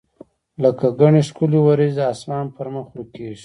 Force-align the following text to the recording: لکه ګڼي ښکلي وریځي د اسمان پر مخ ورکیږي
لکه 0.63 0.87
ګڼي 0.99 1.21
ښکلي 1.27 1.59
وریځي 1.61 2.03
د 2.05 2.09
اسمان 2.13 2.45
پر 2.55 2.67
مخ 2.73 2.85
ورکیږي 2.93 3.39